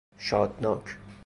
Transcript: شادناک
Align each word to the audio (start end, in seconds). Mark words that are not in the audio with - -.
شادناک 0.17 0.89